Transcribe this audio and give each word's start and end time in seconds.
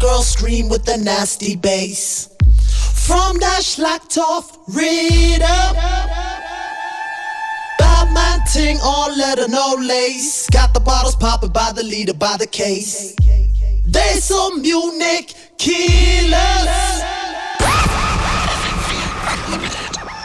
girl 0.00 0.22
scream 0.22 0.68
with 0.68 0.84
the 0.84 0.96
nasty 0.96 1.56
bass. 1.56 2.28
From 3.06 3.38
that 3.38 3.62
Schlachthof 3.62 4.58
rhythm. 4.68 5.74
Bad 7.78 8.12
man 8.12 8.40
ting 8.52 8.78
all 8.82 9.14
leather, 9.16 9.48
no 9.48 9.76
lace. 9.78 10.48
Got 10.50 10.74
the 10.74 10.80
bottles 10.80 11.16
popping 11.16 11.50
by 11.50 11.72
the 11.74 11.82
leader, 11.82 12.14
by 12.14 12.36
the 12.38 12.46
case. 12.46 13.14
They 13.86 14.14
some 14.20 14.62
Munich 14.62 15.34
killers. 15.58 16.32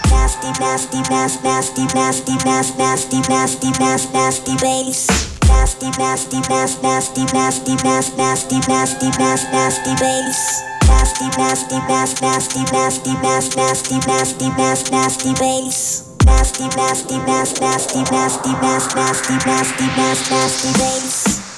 Nasty, 0.10 0.60
nasty, 0.60 1.02
nasty, 1.10 1.44
nasty, 1.44 1.84
nasty, 1.96 2.36
nasty, 2.46 2.78
nasty, 2.78 3.20
nasty, 3.30 3.70
nasty, 3.80 4.14
nasty 4.14 4.56
bass 4.58 5.33
nasty, 5.64 5.88
nasty, 5.98 6.40
nasty, 6.50 6.84
nasty, 6.84 7.24
nasty, 7.34 7.76
nasty, 7.84 8.16
nasty, 8.28 8.60
nasty, 8.68 9.08
nasty, 9.18 9.48
nasty 9.54 9.94
bass. 9.96 10.62
Nasty, 10.90 11.28
nasty, 11.38 11.78
nasty, 11.88 12.26
nasty, 12.28 12.64
nasty, 12.74 13.14
nasty, 13.24 13.56
nasty, 13.56 13.96
nasty, 14.06 14.50
nasty, 14.58 14.92
nasty 14.92 15.34
bass. 15.36 16.04
Nasty, 16.26 16.68
nasty, 16.76 17.18
nasty, 17.20 17.62
nasty, 17.62 18.04
nasty, 18.12 18.52
nasty, 18.52 18.94
nasty, 18.96 19.36
nasty, 19.46 19.86
nasty, 19.88 20.30
nasty 20.32 20.74
bass. 20.74 21.53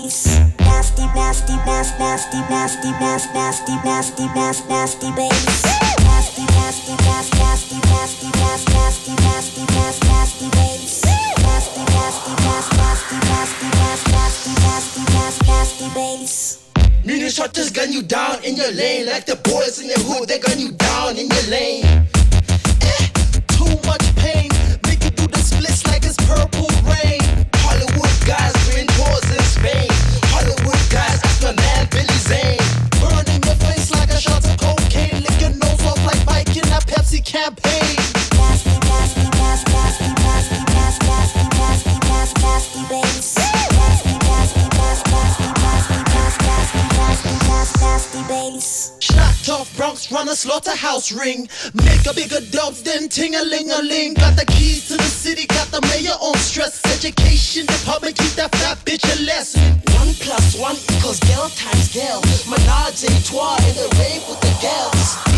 bass. 0.00 0.26
Nasty, 0.58 1.04
nasty, 1.14 1.56
nasty, 1.66 1.98
nasty, 1.98 2.38
nasty, 2.48 2.90
nasty, 3.00 3.32
nasty, 3.40 3.74
nasty, 3.84 4.26
nasty, 4.34 4.68
nasty 4.68 5.10
bass. 5.12 5.64
Nasty, 6.04 6.44
nasty, 6.56 6.94
nasty, 7.04 7.36
nasty, 7.38 7.76
nasty, 7.92 8.28
nasty, 8.40 8.72
nasty, 8.72 9.14
nasty, 9.22 10.06
nasty, 10.06 10.48
bass. 10.50 11.04
Nasty, 11.42 11.82
nasty, 11.92 12.32
nasty, 12.44 13.16
nasty, 13.28 13.66
nasty, 13.80 14.08
nasty, 14.16 14.52
nasty, 14.62 15.02
nasty, 15.12 15.46
nasty, 15.46 15.88
bass. 15.94 16.58
Mini 17.04 17.28
shot 17.30 17.52
just 17.52 17.74
gun 17.74 17.92
you 17.92 18.02
down 18.02 18.42
in 18.44 18.56
your 18.56 18.70
lane 18.72 19.06
like 19.06 19.26
the 19.26 19.36
boys 19.36 19.80
in 19.80 19.88
your 19.88 19.98
hood. 19.98 20.28
They 20.28 20.38
gun 20.38 20.58
you 20.58 20.72
down 20.72 21.16
in 21.16 21.26
your 21.28 21.46
lane. 21.50 22.01
Ring. 51.10 51.48
Make 51.74 52.06
a 52.06 52.14
bigger 52.14 52.40
dubs 52.52 52.82
than 52.82 53.08
ting 53.08 53.34
a 53.34 53.42
ling 53.42 53.70
a 53.72 53.82
ling. 53.82 54.14
Got 54.14 54.36
the 54.36 54.46
keys 54.46 54.86
to 54.88 54.96
the 54.96 55.10
city, 55.10 55.46
got 55.46 55.68
the 55.68 55.80
mayor 55.88 56.14
on 56.20 56.36
stress. 56.36 56.80
Education 56.86 57.66
department, 57.66 58.16
keep 58.16 58.32
that 58.38 58.54
fat 58.54 58.78
bitch 58.84 59.02
a 59.02 59.22
lesson. 59.24 59.62
One 59.98 60.14
plus 60.22 60.56
one 60.60 60.76
equals 60.94 61.18
girl 61.20 61.48
times 61.48 61.88
girl. 61.92 62.22
Menage 62.46 63.02
a 63.02 63.10
trois 63.26 63.58
in 63.66 63.74
the 63.74 63.88
rave 63.98 64.22
with 64.28 64.40
the 64.40 64.54
girls. 64.62 65.31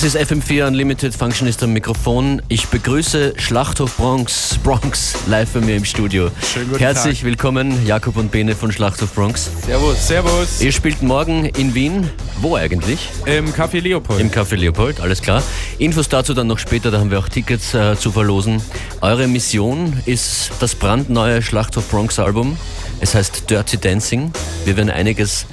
Das 0.00 0.14
ist 0.14 0.16
FM4 0.16 0.68
Unlimited 0.68 1.12
Functionist 1.12 1.60
am 1.64 1.72
Mikrofon. 1.72 2.40
Ich 2.46 2.68
begrüße 2.68 3.34
Schlachthof 3.36 3.96
Bronx, 3.96 4.56
Bronx 4.62 5.16
live 5.26 5.50
bei 5.50 5.60
mir 5.60 5.74
im 5.74 5.84
Studio. 5.84 6.30
Schönen 6.40 6.68
guten 6.68 6.78
Herzlich 6.78 7.18
Tag. 7.18 7.26
willkommen, 7.26 7.84
Jakob 7.84 8.16
und 8.16 8.30
Bene 8.30 8.54
von 8.54 8.70
Schlachthof 8.70 9.12
Bronx. 9.12 9.50
Servus, 9.66 10.06
servus. 10.06 10.60
Ihr 10.60 10.70
spielt 10.70 11.02
morgen 11.02 11.46
in 11.46 11.74
Wien. 11.74 12.08
Wo 12.40 12.54
eigentlich? 12.54 13.08
Im 13.26 13.52
Café 13.52 13.80
Leopold. 13.80 14.20
Im 14.20 14.30
Café 14.30 14.54
Leopold, 14.54 15.00
alles 15.00 15.20
klar. 15.20 15.42
Infos 15.78 16.08
dazu 16.08 16.32
dann 16.32 16.46
noch 16.46 16.60
später, 16.60 16.92
da 16.92 17.00
haben 17.00 17.10
wir 17.10 17.18
auch 17.18 17.28
Tickets 17.28 17.74
äh, 17.74 17.96
zu 17.96 18.12
verlosen. 18.12 18.62
Eure 19.00 19.26
Mission 19.26 20.00
ist 20.06 20.52
das 20.60 20.76
brandneue 20.76 21.42
Schlachthof 21.42 21.90
Bronx 21.90 22.20
Album. 22.20 22.56
Es 23.00 23.16
heißt 23.16 23.50
Dirty 23.50 23.78
Dancing. 23.78 24.30
Wir 24.64 24.76
werden 24.76 24.90
einiges 24.90 25.46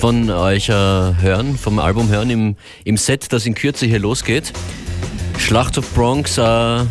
von 0.00 0.30
euch 0.30 0.68
äh, 0.68 0.72
hören, 0.72 1.58
vom 1.58 1.78
Album 1.78 2.08
hören 2.08 2.30
im, 2.30 2.56
im 2.84 2.96
Set, 2.96 3.32
das 3.32 3.46
in 3.46 3.54
Kürze 3.54 3.86
hier 3.86 3.98
losgeht. 3.98 4.52
Schlachthof 5.38 5.92
Bronx, 5.94 6.38
äh, 6.38 6.84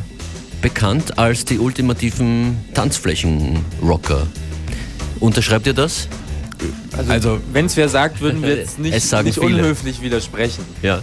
bekannt 0.61 1.17
als 1.17 1.45
die 1.45 1.59
ultimativen 1.59 2.57
Tanzflächen-Rocker. 2.73 4.27
Unterschreibt 5.19 5.67
ihr 5.67 5.73
das? 5.73 6.09
also, 6.97 7.11
also 7.11 7.39
wenn 7.53 7.67
es 7.67 7.77
wer 7.77 7.87
sagt, 7.87 8.19
würden 8.19 8.41
wir 8.41 8.57
jetzt 8.57 8.79
nicht, 8.79 8.93
Es 8.93 9.09
sagen 9.09 9.27
nicht 9.27 9.39
viele. 9.39 9.55
unhöflich 9.55 10.01
widersprechen. 10.01 10.65
Ja. 10.81 10.99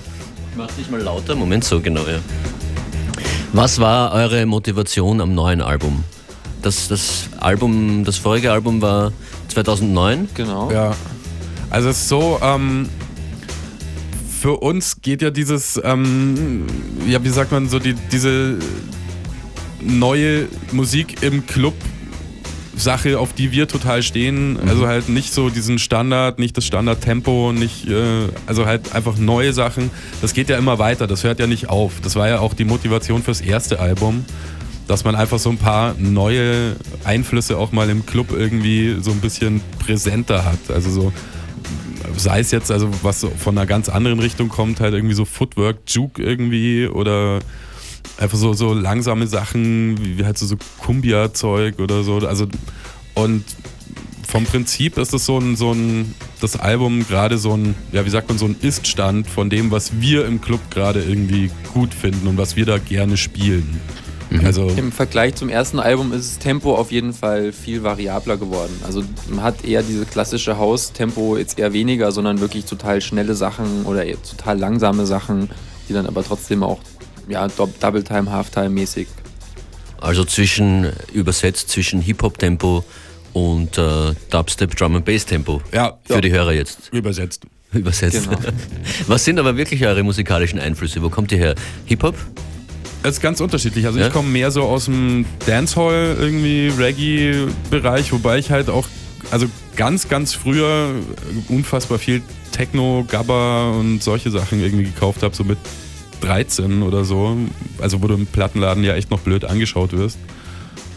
Mach 0.57 0.71
dich 0.73 0.91
mal 0.91 1.01
lauter. 1.01 1.35
Moment, 1.35 1.65
so 1.65 1.81
genau, 1.81 2.03
ja. 2.03 2.19
Was 3.53 3.79
war 3.81 4.13
eure 4.13 4.45
Motivation 4.47 5.21
am 5.21 5.35
neuen 5.35 5.63
Album? 5.63 6.05
Das, 6.63 6.89
das 6.89 7.29
Album, 7.39 8.05
das 8.05 8.17
vorige 8.19 8.53
Album 8.53 8.83
war 8.83 9.13
2009. 9.49 10.29
Genau. 10.35 10.71
Ja. 10.71 10.95
Also 11.75 11.89
es 11.89 12.03
ist 12.03 12.09
so, 12.09 12.39
ähm, 12.41 12.89
für 14.41 14.59
uns 14.59 15.01
geht 15.03 15.23
ja 15.23 15.31
dieses, 15.31 15.81
ähm, 15.83 16.69
ja, 17.05 17.25
wie 17.25 17.31
sagt 17.31 17.51
man, 17.51 17.69
so 17.69 17.81
die, 17.81 17.95
diese 18.13 18.61
neue 19.81 20.47
Musik 20.71 21.25
im 21.25 21.45
Club 21.49 21.75
Sache, 22.77 23.19
auf 23.19 23.33
die 23.33 23.51
wir 23.51 23.67
total 23.67 24.05
stehen. 24.05 24.57
Also 24.69 24.87
halt 24.87 25.09
nicht 25.09 25.35
so 25.35 25.51
diesen 25.51 25.81
Standard, 25.81 26.39
nicht 26.39 26.57
das 26.57 26.65
Standardtempo, 26.65 27.53
nicht, 27.53 27.89
äh, 27.89 28.29
also 28.47 28.67
halt 28.67 28.95
einfach 28.95 29.17
neue 29.19 29.53
Sachen. 29.53 29.91
Das 30.23 30.33
geht 30.33 30.49
ja 30.49 30.57
immer 30.57 30.79
weiter, 30.79 31.09
das 31.09 31.25
hört 31.25 31.41
ja 31.41 31.49
nicht 31.49 31.71
auf. 31.71 31.95
Das 32.05 32.15
war 32.15 32.29
ja 32.29 32.39
auch 32.39 32.55
die 32.55 32.65
Motivation 32.65 33.21
fürs 33.21 33.41
erste 33.41 33.81
Album, 33.81 34.25
dass 34.87 35.03
man 35.03 35.17
einfach 35.17 35.41
so 35.41 35.51
ein 35.51 35.59
paar 35.59 35.97
neue 35.99 36.77
Einflüsse 37.03 37.59
auch 37.59 37.73
mal 37.73 37.91
im 37.91 38.07
Club 38.07 38.29
irgendwie 38.31 38.99
so 39.01 39.11
ein 39.11 39.21
bisschen 39.21 39.61
präsenter 39.81 40.45
hat. 40.45 40.59
Also 40.73 40.91
so, 40.91 41.13
sei 42.17 42.41
es 42.41 42.51
jetzt, 42.51 42.71
also 42.71 42.89
was 43.03 43.27
von 43.39 43.57
einer 43.57 43.67
ganz 43.67 43.89
anderen 43.89 44.19
Richtung 44.19 44.49
kommt, 44.49 44.81
halt 44.81 44.95
irgendwie 44.95 45.15
so 45.15 45.25
Footwork, 45.25 45.79
Juke 45.89 46.23
irgendwie 46.23 46.87
oder 46.87 47.41
einfach 48.19 48.39
so, 48.39 48.53
so 48.53 48.73
langsame 48.73 49.27
Sachen, 49.27 49.99
wie 49.99 50.25
halt 50.25 50.39
so, 50.39 50.47
so 50.47 50.57
Kumbia-Zeug 50.79 51.79
oder 51.79 52.03
so. 52.03 52.19
Also, 52.19 52.47
und 53.15 53.45
vom 54.27 54.45
Prinzip 54.45 54.99
ist 54.99 55.15
es 55.15 55.27
so 55.27 55.39
ein, 55.39 55.57
so 55.57 55.73
ein, 55.73 56.15
das 56.41 56.57
Album 56.57 57.07
gerade 57.07 57.39
so 57.39 57.57
ein, 57.57 57.75
ja, 57.93 58.05
wie 58.05 58.11
sagt 58.11 58.29
man, 58.29 58.39
so 58.39 58.47
ein 58.47 58.57
Iststand 58.61 59.29
von 59.29 59.51
dem, 59.51 59.71
was 59.71 60.01
wir 60.01 60.27
im 60.27 60.41
Club 60.41 60.61
gerade 60.71 61.03
irgendwie 61.03 61.51
gut 61.73 61.95
finden 61.95 62.27
und 62.27 62.37
was 62.37 62.57
wir 62.57 62.67
da 62.67 62.79
gerne 62.79 63.17
spielen. 63.17 63.81
Mhm. 64.35 64.47
Also 64.47 64.69
Im 64.69 64.91
Vergleich 64.91 65.37
zum 65.37 65.49
ersten 65.49 65.79
Album 65.79 66.13
ist 66.13 66.33
das 66.33 66.39
Tempo 66.39 66.75
auf 66.75 66.91
jeden 66.91 67.13
Fall 67.13 67.53
viel 67.53 67.83
variabler 67.83 68.37
geworden. 68.37 68.73
Also 68.85 69.05
man 69.29 69.43
hat 69.43 69.65
eher 69.65 69.83
diese 69.83 70.07
klassische 70.07 70.59
Haus-Tempo 70.59 71.37
jetzt 71.37 71.59
eher 71.59 71.73
weniger, 71.73 72.11
sondern 72.11 72.41
wirklich 72.41 72.65
total 72.65 73.01
schnelle 73.01 73.35
Sachen 73.35 73.85
oder 73.85 74.05
total 74.23 74.59
langsame 74.59 75.07
Sachen, 75.07 75.51
die 75.89 75.93
dann 75.93 76.07
aber 76.07 76.25
trotzdem 76.25 76.63
auch 76.63 76.81
ja, 77.29 77.47
Double 77.49 78.03
Time, 78.03 78.31
Halftime 78.31 78.71
mäßig. 78.71 79.07
Also 80.01 80.25
zwischen 80.25 80.93
übersetzt 81.13 81.71
zwischen 81.71 82.01
Hip-Hop-Tempo 82.01 82.85
und 83.33 83.79
äh, 83.79 84.15
Dubstep 84.31 84.77
Drum 84.77 84.97
and 84.97 85.05
Bass 85.05 85.25
Tempo. 85.25 85.63
Ja. 85.73 85.99
Für 86.05 86.15
ja. 86.15 86.21
die 86.21 86.33
Hörer 86.33 86.53
jetzt. 86.53 86.91
Übersetzt. 86.93 87.45
Übersetzt. 87.73 88.29
Genau. 88.29 88.39
Was 89.07 89.25
sind 89.25 89.39
aber 89.39 89.57
wirklich 89.57 89.87
eure 89.87 90.03
musikalischen 90.03 90.59
Einflüsse? 90.59 91.03
Wo 91.03 91.09
kommt 91.09 91.33
ihr 91.33 91.39
her? 91.39 91.55
Hip-Hop? 91.87 92.17
Es 93.05 93.17
ist 93.17 93.21
ganz 93.21 93.43
unterschiedlich. 93.43 93.85
Also 93.85 93.99
ja? 93.99 94.07
ich 94.07 94.13
komme 94.15 94.31
mehr 94.31 94.51
so 94.51 94.63
aus 94.63 94.87
dem 94.87 95.27
Dancehall 95.47 96.17
irgendwie 96.19 96.69
Reggae-Bereich, 96.69 98.11
wobei 98.13 98.39
ich 98.39 98.51
halt 98.51 98.71
auch, 98.71 98.89
also 99.31 99.47
ganz, 99.77 100.09
ganz 100.09 100.33
früher 100.33 100.95
unfassbar 101.49 101.99
viel 101.99 102.23
Techno, 102.51 103.05
Gabba 103.07 103.73
und 103.73 104.03
solche 104.03 104.31
Sachen 104.31 104.61
irgendwie 104.61 104.85
gekauft 104.85 105.23
habe, 105.23 105.37
so 105.37 105.45
mit 105.45 105.59
13 106.23 106.83
oder 106.83 107.05
so. 107.05 107.37
Also 107.79 108.03
wo 108.03 108.07
du 108.07 108.15
im 108.15 108.27
Plattenladen 108.27 108.83
ja 108.83 108.95
echt 108.95 109.11
noch 109.11 109.21
blöd 109.21 109.45
angeschaut 109.45 109.93
wirst. 109.93 110.17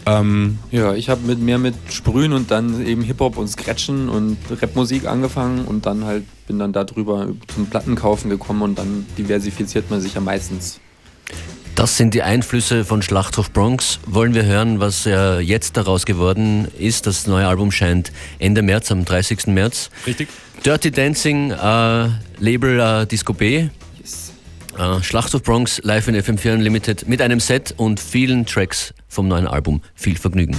Ähm, 0.06 0.58
ja, 0.70 0.94
ich 0.94 1.10
habe 1.10 1.26
mit 1.26 1.40
mehr 1.40 1.58
mit 1.58 1.74
Sprühen 1.90 2.32
und 2.32 2.50
dann 2.50 2.86
eben 2.86 3.02
Hip-Hop 3.02 3.36
und 3.36 3.48
Scratchen 3.48 4.08
und 4.08 4.38
Rapmusik 4.62 5.06
angefangen 5.06 5.66
und 5.66 5.84
dann 5.84 6.06
halt 6.06 6.24
bin 6.46 6.58
dann 6.58 6.72
darüber 6.72 7.28
zum 7.54 7.66
Plattenkaufen 7.66 8.30
gekommen 8.30 8.62
und 8.62 8.78
dann 8.78 9.04
diversifiziert 9.18 9.90
man 9.90 10.00
sich 10.00 10.14
ja 10.14 10.22
meistens. 10.22 10.80
Das 11.78 11.96
sind 11.96 12.12
die 12.12 12.24
Einflüsse 12.24 12.84
von 12.84 13.02
Schlachthof 13.02 13.52
Bronx. 13.52 14.00
Wollen 14.04 14.34
wir 14.34 14.44
hören, 14.44 14.80
was 14.80 15.06
äh, 15.06 15.38
jetzt 15.38 15.76
daraus 15.76 16.06
geworden 16.06 16.66
ist? 16.76 17.06
Das 17.06 17.28
neue 17.28 17.46
Album 17.46 17.70
scheint 17.70 18.10
Ende 18.40 18.62
März, 18.62 18.90
am 18.90 19.04
30. 19.04 19.46
März. 19.46 19.88
Richtig. 20.04 20.28
Dirty 20.66 20.90
Dancing, 20.90 21.52
äh, 21.52 22.08
Label 22.40 22.80
äh, 22.80 23.06
Disco 23.06 23.32
B. 23.32 23.68
Äh, 24.76 25.02
Schlachthof 25.02 25.44
Bronx 25.44 25.80
live 25.84 26.08
in 26.08 26.16
FM4 26.16 26.54
Unlimited 26.54 27.06
mit 27.06 27.22
einem 27.22 27.38
Set 27.38 27.74
und 27.76 28.00
vielen 28.00 28.44
Tracks 28.44 28.92
vom 29.06 29.28
neuen 29.28 29.46
Album. 29.46 29.80
Viel 29.94 30.18
Vergnügen. 30.18 30.56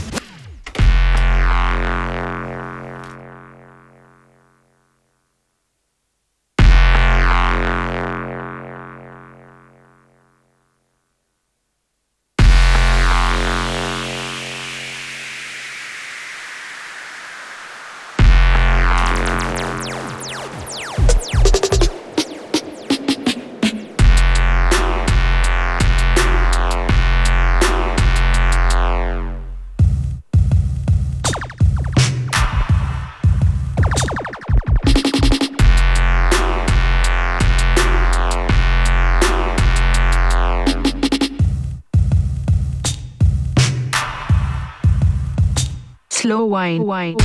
Wine. 46.50 46.84
wine. 46.84 47.16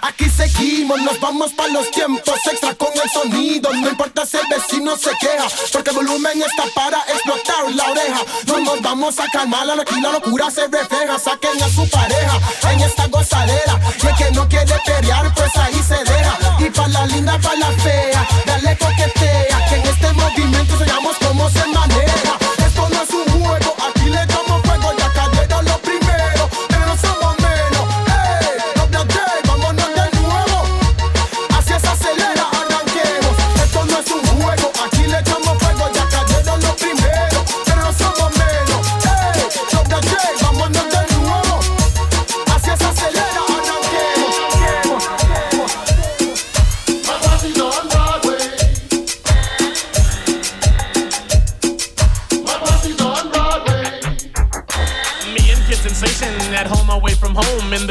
Aquí 0.00 0.30
seguimos, 0.30 0.98
nos 1.02 1.20
vamos 1.20 1.52
para 1.52 1.68
los 1.72 1.90
tiempos 1.90 2.38
extra 2.50 2.74
con 2.74 2.88
el 2.94 3.10
sonido. 3.10 3.70
No 3.74 3.90
importa 3.90 4.24
si 4.24 4.38
el 4.38 4.46
vecino 4.48 4.96
se 4.96 5.10
queja, 5.20 5.46
porque 5.70 5.90
el 5.90 5.96
volumen 5.96 6.40
está 6.40 6.64
para 6.74 6.98
explotar 7.00 7.70
la 7.74 7.90
oreja. 7.90 8.20
No 8.46 8.60
nos 8.60 8.80
vamos 8.80 9.18
a 9.20 9.26
calmar, 9.30 9.68
aquí 9.78 10.00
la 10.00 10.12
locura 10.12 10.50
se 10.50 10.68
refleja. 10.68 11.18
Saquen 11.18 11.62
a 11.62 11.68
su 11.68 11.86
pareja 11.90 12.38
en 12.70 12.80
esta 12.80 13.06
gozadera. 13.08 13.78
Y 14.02 14.06
el 14.06 14.16
que 14.16 14.30
no 14.30 14.48
quiere 14.48 14.74
pelear, 14.86 15.34
pues 15.34 15.54
ahí 15.56 15.82
se 15.86 16.02
deja. 16.02 16.38
Y 16.58 16.70
para 16.70 16.88
la 16.88 17.06
linda, 17.06 17.38
para 17.38 17.56
la 17.56 17.72
fea, 17.72 18.26
dale 18.46 18.78
coquetea. 18.78 19.66
Que 19.68 19.76
en 19.76 19.86
este 19.86 20.12
movimiento 20.12 20.72
enseñamos 20.72 21.16
cómo 21.18 21.50
se 21.50 21.66
maneja. 21.66 22.31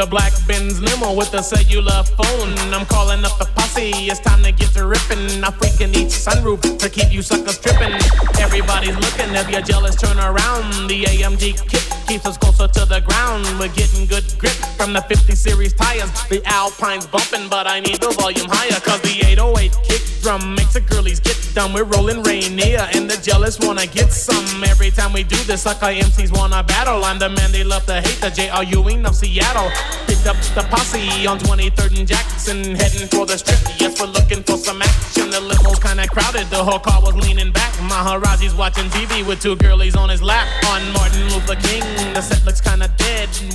The 0.02 0.08
black 0.08 0.34
Benz 0.48 0.82
limo 0.82 1.14
with 1.14 1.32
a 1.36 1.44
cellular 1.44 2.02
phone. 2.18 2.58
I'm 2.74 2.88
calling 2.88 3.24
up 3.24 3.38
the 3.38 3.46
posse, 3.54 3.92
it's 4.10 4.20
time 4.20 4.42
to 4.44 4.52
get 4.52 4.74
to 4.74 4.88
ripping. 4.88 5.44
I 5.44 5.52
freaking 5.52 5.94
each 5.96 6.10
sunroof 6.26 6.80
to 6.80 6.90
keep 6.90 7.14
you 7.14 7.22
suckers 7.22 7.60
tripping. 7.60 7.94
Everybody's 8.40 8.96
looking, 8.96 9.36
if 9.36 9.48
you're 9.52 9.62
jealous, 9.62 9.96
turn 9.96 10.18
around. 10.18 10.90
The 10.90 11.04
AMG 11.04 11.70
kit 11.70 12.01
keeps 12.12 12.26
us 12.26 12.38
closer 12.38 12.68
to 12.68 12.84
the 12.86 13.00
ground. 13.00 13.46
We're 13.58 13.72
getting 13.72 14.06
good 14.06 14.26
grip 14.38 14.52
from 14.76 14.92
the 14.92 15.02
50 15.02 15.34
series 15.34 15.72
tires. 15.72 16.12
The 16.28 16.42
Alpine's 16.46 17.08
bumping, 17.08 17.48
but 17.48 17.68
I 17.68 17.80
need 17.80 18.02
the 18.02 18.12
volume 18.20 18.48
higher. 18.50 18.82
Cause 18.82 19.00
the 19.00 19.24
808 19.32 19.72
kick 19.88 20.02
drum 20.22 20.56
makes 20.56 20.74
the 20.74 20.82
girlies 20.82 21.22
get 21.22 21.38
dumb. 21.54 21.72
We're 21.74 21.86
rolling 21.86 22.22
Rainier, 22.22 22.90
and 22.94 23.10
the 23.10 23.16
jealous 23.16 23.60
wanna 23.60 23.88
get 23.88 24.12
some. 24.12 24.64
Every 24.64 24.92
time 24.92 25.14
we 25.14 25.24
do 25.24 25.38
this, 25.48 25.62
sucker 25.62 25.88
MCs 25.88 26.32
wanna 26.38 26.64
battle. 26.64 27.04
I'm 27.06 27.18
the 27.18 27.30
man 27.30 27.52
they 27.54 27.64
love 27.64 27.86
to 27.86 28.02
hate, 28.02 28.20
the 28.20 28.30
J.R. 28.30 28.64
Ewing 28.64 29.06
of 29.06 29.16
Seattle. 29.16 29.72
Picked 30.08 30.28
up 30.28 30.36
the 30.56 30.64
posse 30.70 31.26
on 31.26 31.40
23rd 31.40 31.98
and 31.98 32.08
Jackson, 32.08 32.76
heading 32.76 33.08
for 33.08 33.26
the 33.26 33.38
strip. 33.38 33.60
Yes, 33.80 34.00
we're 34.00 34.08
looking 34.08 34.44
for 34.44 34.58
some 34.58 34.82
action. 34.82 35.30
The 35.30 35.40
limo's 35.40 35.80
kinda 35.80 36.08
crowded, 36.08 36.50
the 36.50 36.64
whole 36.64 36.80
car 36.80 37.02
was 37.02 37.16
leaning 37.16 37.52
back. 37.52 37.72
Maharaji's 37.90 38.54
watching 38.54 38.90
TV 38.90 39.24
with 39.24 39.42
two 39.42 39.56
girlies 39.56 39.96
on 39.96 40.10
his 40.10 40.22
lap. 40.22 40.48
On 40.68 40.82
Martin 40.94 41.24
Luther 41.30 41.56
King, 41.56 41.81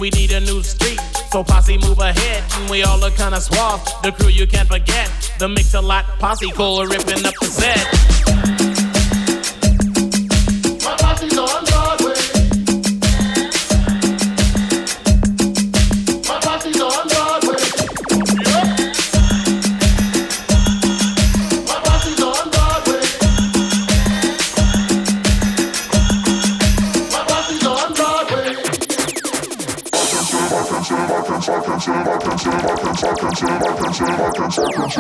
We 0.07 0.11
need 0.11 0.31
a 0.31 0.39
new 0.39 0.63
street, 0.63 1.01
so 1.33 1.43
posse 1.43 1.79
move 1.79 1.99
ahead. 1.99 2.45
And 2.53 2.71
we 2.71 2.85
all 2.85 2.97
look 2.97 3.17
kinda 3.17 3.41
suave, 3.41 3.83
the 4.05 4.13
crew 4.13 4.29
you 4.29 4.47
can't 4.47 4.69
forget. 4.69 5.11
The 5.41 5.49
mix 5.49 5.75
a 5.75 5.81
lot 5.81 6.05
posse, 6.21 6.49
Cole 6.53 6.87
ripping 6.87 7.27
up 7.27 7.35
the 7.41 7.47
set. 7.47 8.66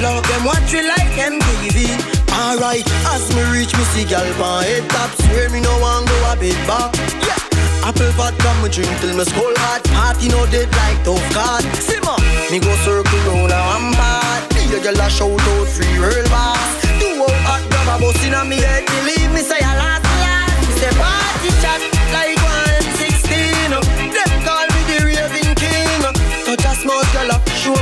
love 0.00 0.26
them 0.28 0.44
watch 0.44 0.72
we 0.72 0.82
like 0.82 1.12
MTV. 1.16 1.92
Alright, 2.32 2.86
as 3.12 3.28
me 3.34 3.42
reach 3.52 3.72
me 3.76 3.84
see 3.92 4.04
gal 4.04 4.24
on 4.42 4.64
head 4.64 4.88
top, 4.90 5.10
swear 5.26 5.50
me 5.50 5.60
no 5.60 5.72
one 5.78 6.04
go 6.04 6.16
a 6.32 6.36
bit 6.36 6.56
back. 6.66 6.94
Yeah. 7.26 7.40
Apple 7.84 8.12
vodka 8.16 8.50
me 8.62 8.68
drink 8.68 8.92
till 9.00 9.16
me 9.16 9.24
skull 9.24 9.54
hot. 9.64 9.84
Party 9.92 10.28
no 10.28 10.46
dead 10.46 10.68
like 10.80 11.00
tough 11.04 11.22
card. 11.32 11.64
Simmer, 11.76 12.16
me 12.50 12.58
go 12.58 12.72
circle 12.84 13.20
round 13.28 13.52
a 13.52 13.60
one 13.72 13.94
part 13.94 14.42
Be 14.50 14.66
a 14.74 14.80
girl 14.82 15.00
a 15.00 15.08
shout 15.08 15.30
out 15.30 15.68
free 15.68 15.98
real 15.98 16.26
boss 16.28 16.82
Do 16.98 17.08
out 17.22 17.30
hot 17.46 17.62
grab 17.70 17.88
a 17.94 18.02
bus 18.02 18.24
inna 18.24 18.44
me 18.44 18.56
head 18.56 18.84
Believe 18.86 19.32
me 19.32 19.40
say 19.40 19.60
last 19.60 20.04
last. 20.04 20.68
Me 20.68 20.74
say 20.80 20.92
party 20.98 21.50
chat 21.62 21.99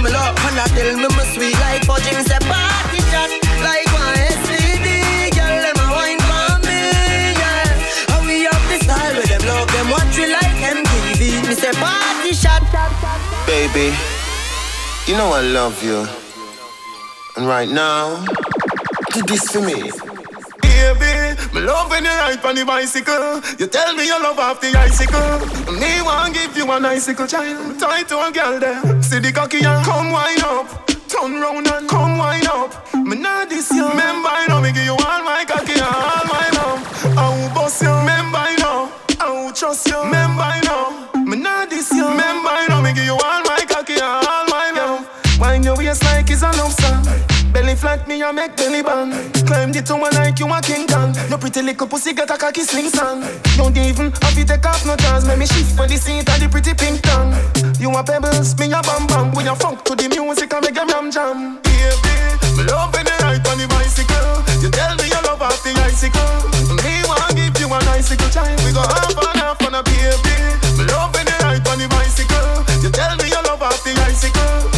up, 0.06 0.38
And 0.46 0.58
I 0.58 0.66
tell 0.76 0.96
me 0.96 1.08
me 1.08 1.24
sweet 1.34 1.56
like 1.64 1.82
say 1.82 2.38
party 2.46 3.00
chat 3.10 3.30
like 3.64 3.88
STD 4.34 5.34
Girl 5.34 5.64
wine 5.90 6.20
for 6.28 6.58
me, 6.66 7.34
yeah 7.34 8.20
we 8.26 8.44
have 8.44 8.64
the 8.70 8.78
style 8.84 9.14
where 9.14 9.26
them 9.26 9.42
love 9.46 9.68
them 9.72 9.90
watch 9.90 10.16
we 10.16 10.26
like 10.30 10.58
MTV 10.62 11.48
Me 11.48 11.54
say 11.54 11.72
party 11.72 12.32
shot 12.32 12.62
Baby, 13.46 13.96
you 15.06 15.16
know 15.16 15.32
I 15.32 15.40
love 15.40 15.82
you. 15.82 16.06
And 17.36 17.46
right 17.46 17.68
now, 17.68 18.24
do 19.12 19.22
this 19.22 19.50
for 19.50 19.62
me. 19.62 19.90
Baby, 20.78 21.34
me 21.52 21.60
love 21.66 21.90
when 21.90 22.04
you 22.04 22.10
ride 22.10 22.44
on 22.44 22.54
the 22.54 22.64
bicycle. 22.64 23.42
You 23.58 23.66
tell 23.66 23.94
me 23.94 24.06
you 24.06 24.22
love 24.22 24.38
off 24.38 24.60
the 24.60 24.70
icicle. 24.78 25.74
Me 25.74 26.00
want 26.02 26.34
give 26.34 26.56
you 26.56 26.70
an 26.70 26.84
icicle 26.84 27.26
child. 27.26 27.78
Tie 27.80 28.04
to 28.04 28.16
a 28.26 28.30
girl 28.30 28.60
there. 28.60 29.02
See 29.02 29.18
the 29.18 29.32
cocky 29.32 29.58
and 29.58 29.84
come 29.84 30.12
wind 30.12 30.42
up. 30.44 30.86
Turn 31.08 31.40
round 31.40 31.66
and 31.66 31.88
come 31.88 32.16
wind 32.16 32.46
up. 32.46 32.70
Me 32.94 33.16
not 33.18 33.48
this 33.50 33.70
you. 33.72 33.88
Remember 33.88 34.28
I 34.30 34.46
know 34.48 34.60
me 34.60 34.70
give 34.70 34.84
you 34.84 34.92
all 34.94 35.22
my 35.26 35.44
cocky 35.44 35.74
and 35.74 35.82
all 35.82 36.24
my 36.30 36.46
love. 36.54 36.80
I 37.18 37.26
will 37.34 37.54
boss 37.54 37.82
you. 37.82 37.90
Remember 37.90 38.38
I 38.38 38.54
know. 38.62 38.92
I 39.18 39.30
will 39.34 39.52
trust 39.52 39.88
you. 39.88 39.98
Remember 39.98 40.42
I 40.42 40.60
know. 40.62 41.24
Me 41.24 41.36
not 41.36 41.70
this 41.70 41.90
you. 41.90 42.06
Remember 42.06 42.50
I 42.54 42.66
know 42.68 42.80
me 42.80 42.92
give 42.94 43.04
you 43.04 43.18
all 43.18 43.42
my 43.50 43.64
cocky 43.66 43.94
and 43.94 44.26
all 44.30 44.46
my 44.46 44.70
love. 44.78 45.40
Wind 45.40 45.64
your 45.64 45.76
waist 45.76 46.04
like 46.04 46.30
it's 46.30 46.42
a 46.42 46.52
love 46.54 46.72
song. 46.72 47.37
Belly 47.52 47.74
flat 47.74 48.06
me, 48.06 48.20
a 48.22 48.32
make 48.32 48.56
belly 48.56 48.82
bang. 48.82 49.10
Climb 49.46 49.72
the 49.72 49.80
tower 49.80 50.10
like 50.12 50.38
you 50.38 50.46
a 50.46 50.60
king 50.60 50.86
kong. 50.86 51.14
No 51.30 51.38
pretty 51.38 51.62
little 51.62 51.86
pussy 51.86 52.12
got 52.12 52.30
a 52.30 52.36
cocky 52.36 52.62
sling 52.62 52.90
song. 52.90 53.24
Don't 53.56 53.76
even 53.76 54.12
have 54.22 54.36
you 54.38 54.44
take 54.44 54.64
off 54.66 54.84
no 54.84 54.96
chance. 54.96 55.24
Make 55.26 55.38
me 55.38 55.46
shift 55.46 55.76
for 55.76 55.86
the 55.86 55.96
seat 55.96 56.28
of 56.28 56.38
the 56.40 56.48
pretty 56.48 56.74
pink 56.74 57.00
tongue. 57.02 57.32
You 57.80 57.90
a 57.96 58.04
pebbles, 58.04 58.52
me 58.58 58.72
a 58.72 58.80
bam 58.84 59.06
bam. 59.08 59.32
We 59.32 59.48
a 59.48 59.56
funk 59.56 59.84
to 59.84 59.94
the 59.96 60.08
music 60.08 60.52
and 60.52 60.64
make 60.64 60.76
a 60.76 60.84
jam 60.84 61.10
jam. 61.10 61.58
Baby, 61.64 62.14
me 62.56 62.62
love 62.68 62.92
when 62.92 63.06
you 63.08 63.16
ride 63.24 63.46
on 63.48 63.56
the 63.56 63.66
bicycle. 63.68 64.44
You 64.60 64.68
tell 64.68 64.94
me 65.00 65.08
you 65.08 65.20
love 65.24 65.40
off 65.40 65.62
the 65.64 65.72
icicle. 65.88 66.34
Me 66.84 67.00
want 67.08 67.32
give 67.32 67.56
you 67.56 67.68
an 67.72 67.88
icicle 67.96 68.28
child. 68.28 68.60
We 68.60 68.76
go 68.76 68.84
half 68.84 69.16
and 69.16 69.40
half 69.40 69.60
on 69.64 69.74
a 69.74 69.82
baby. 69.82 70.36
Me 70.76 70.84
love 70.92 71.16
when 71.16 71.24
you 71.24 71.38
ride 71.40 71.64
on 71.64 71.78
the 71.80 71.88
bicycle. 71.88 72.60
You 72.84 72.90
tell 72.92 73.16
me 73.16 73.32
you 73.32 73.42
love 73.48 73.62
off 73.62 73.80
the 73.84 73.96
icicle. 74.04 74.77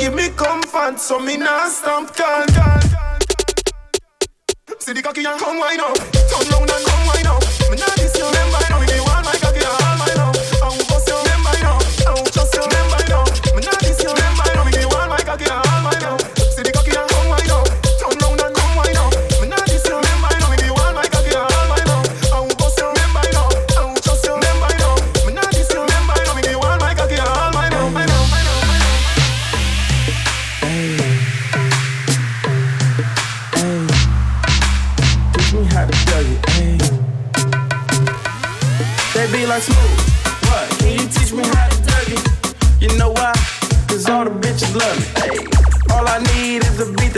give 0.00 0.14
me 0.14 0.28
comfort 0.30 0.98
so 0.98 1.18
me 1.18 1.36
nah 1.36 1.68
call 1.68 2.06
call. 2.16 2.46
See 4.78 4.94
the 4.94 5.02
cocky 5.02 5.24
and 5.24 5.38
come 5.38 5.58
wine 5.58 5.80
up, 5.80 5.94
turn 5.94 6.48
round 6.48 6.70
and 6.70 6.84
come 6.86 7.06
wine 7.06 7.26
up. 7.26 7.42
Me 7.70 7.76
nah 7.76 7.92
this 7.96 8.16
you 8.16 8.24
remember 8.24 8.60
now, 8.70 8.80
me 8.80 8.86
be 8.86 9.09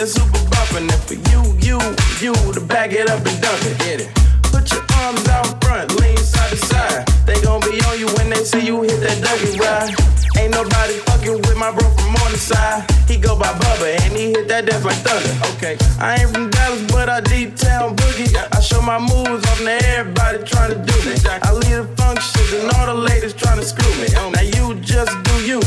that's 0.03 0.15
super 0.19 0.43
bumpin'. 0.51 0.91
And 0.91 1.03
for 1.07 1.15
you, 1.31 1.41
you, 1.63 1.79
you 2.19 2.35
to 2.53 2.61
back 2.61 2.91
it 2.91 3.09
up 3.09 3.23
and 3.25 3.39
dump 3.41 3.63
it. 3.71 4.03
It. 4.03 4.11
Put 4.51 4.67
your 4.73 4.83
arms 4.99 5.29
out 5.29 5.63
front, 5.63 5.95
lean 6.01 6.17
side 6.17 6.51
to 6.51 6.57
side. 6.57 7.07
They 7.25 7.41
gon' 7.41 7.61
be 7.61 7.79
on 7.87 7.99
you 8.01 8.09
when 8.19 8.31
they 8.31 8.43
see 8.43 8.67
you 8.67 8.83
hit 8.83 8.99
that 8.99 9.19
Dougie 9.23 9.55
ride. 9.63 9.95
Ain't 10.39 10.51
nobody 10.51 10.99
fucking 11.07 11.39
with 11.47 11.57
my 11.57 11.71
bro 11.71 11.87
from 11.95 12.11
Morningside. 12.19 12.91
He 13.07 13.17
go 13.17 13.39
by 13.39 13.53
Bubba 13.63 14.01
and 14.03 14.17
he 14.17 14.35
hit 14.35 14.49
that 14.49 14.67
death 14.67 14.85
like 14.85 14.99
thunder. 15.07 15.35
Okay, 15.55 15.79
I 16.01 16.19
ain't 16.19 16.31
from 16.35 16.51
Dallas, 16.51 16.83
but 16.91 17.09
I 17.09 17.21
D-Town 17.21 17.95
boogie. 17.95 18.35
I 18.35 18.61
show 18.61 18.83
my 18.83 18.99
moves 18.99 19.47
off 19.47 19.59
to 19.59 19.71
everybody 19.95 20.43
trying 20.43 20.75
to 20.75 20.79
do 20.83 20.97
me. 21.07 21.15
I 21.31 21.53
lead 21.53 21.79
the 21.79 21.87
functions 21.97 22.53
and 22.59 22.71
all 22.75 22.87
the 22.87 22.95
ladies 22.95 23.35
trying 23.35 23.61
to 23.61 23.65
screw 23.65 23.93
me. 24.03 24.09
Now 24.35 24.43
you 24.43 24.75
just 24.81 25.15
do 25.23 25.35
you, 25.47 25.61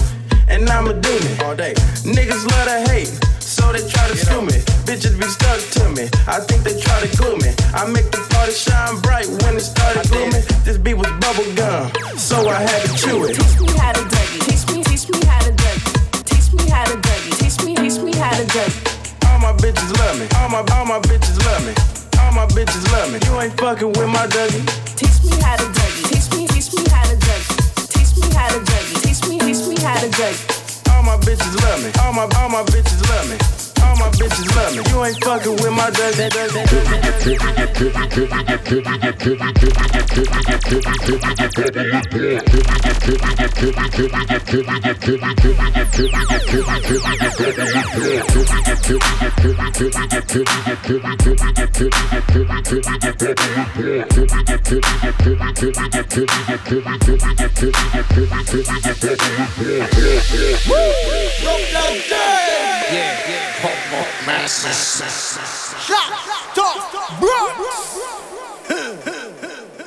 and 0.50 0.67
I'ma 0.67 0.91
do 0.91 1.13
me 1.24 1.32
all 1.45 1.56
day. 1.56 1.74
Niggas 2.04 2.43
love 2.52 2.67
to 2.67 2.91
hate, 2.91 3.12
so 3.56 3.72
they 3.72 3.84
try 3.88 4.06
to 4.12 4.18
screw 4.18 4.44
me. 4.44 4.60
Bitches 4.84 5.15
be 5.15 5.28
stuck 5.32 5.60
to 5.80 5.84
me. 5.96 6.12
I 6.28 6.44
think 6.44 6.68
they 6.68 6.76
try 6.76 7.00
to 7.00 7.10
glue 7.15 7.38
me. 7.39 7.56
I 7.72 7.88
make 7.88 8.12
the 8.12 8.20
party 8.36 8.52
shine 8.52 9.00
bright 9.00 9.28
when 9.44 9.56
it 9.56 9.63
started 9.63 10.04
gloomy. 10.12 10.44
This 10.68 10.78
beat 10.78 11.00
was 11.00 11.12
bubble 11.24 11.48
gum, 11.56 11.88
so 12.20 12.36
I 12.52 12.60
had 12.60 12.82
to 12.84 12.91
chew 13.00 13.24
it. 13.24 13.39
Teach 13.39 13.56
me 13.63 13.72
how 13.80 13.96
to 13.96 14.04
Dougie. 14.12 14.41
Teach 14.48 14.65
me, 14.72 14.84
teach 14.84 15.08
me 15.08 15.20
how 15.24 15.39
to 15.48 15.52
Dougie. 15.56 15.88
Teach 16.28 16.48
me 16.52 16.63
how 16.68 16.84
to 16.84 16.96
Dougie. 17.00 17.34
Teach 17.39 17.58
me, 17.63 17.72
teach 17.80 18.00
me 18.04 18.12
how 18.20 18.36
to 18.36 18.44
Dougie. 18.44 18.84
All 19.32 19.39
my 19.39 19.54
bitches 19.63 19.91
love 20.04 20.20
me. 20.20 20.28
All 20.36 20.50
my 20.52 20.62
all 20.76 20.86
my 20.86 21.00
bitches 21.08 21.39
love 21.48 21.63
me. 21.63 21.74
All 22.20 22.34
my 22.36 22.46
bitches 22.52 22.84
love 22.91 23.08
me. 23.13 23.20
You 23.24 23.39
ain't 23.39 23.56
fucking 23.56 23.91
with 23.96 24.10
my 24.12 24.28
Dougie. 24.28 24.63
Teach 25.00 25.24
me 25.24 25.32
how 25.39 25.56
to 25.56 25.68
Dougie. 25.72 26.04
Teach 26.12 26.28
me, 26.36 26.44
teach 26.52 26.70
me 26.76 26.84
how 26.91 27.08
to 27.08 27.15
Dougie. 27.15 27.56
Teach 27.88 28.12
me 28.20 28.28
how 28.36 28.52
to 28.52 28.60
Dougie. 28.68 29.00
Teach 29.06 29.22
me, 29.30 29.39
teach 29.39 29.63
me 29.72 29.78
how 29.80 29.96
to 30.04 30.10
Dougie. 30.20 30.64
All 31.06 31.20
my 31.20 31.24
bitches 31.24 31.62
love 31.62 31.84
me. 31.84 31.91
All 32.02 32.13
my 32.13 32.24
all 32.39 32.50
my 32.50 32.63
bitches 32.63 33.00
love 33.10 33.30
me. 33.30 33.64
All 33.81 33.95
my 33.97 34.09
bitches 34.15 34.47
love 34.55 34.75
me. 34.75 34.83
You 34.91 35.03
ain't 35.05 35.23
fucking 35.23 35.51
with 35.51 35.73
my 35.73 35.89
Dougie. 35.91 36.15
Shot, 65.82 66.12
talk, 66.54 67.19
bro. 67.19 67.36